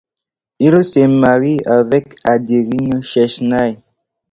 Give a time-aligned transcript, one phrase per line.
[0.57, 3.77] Il se marie avec Adeline Chesnay.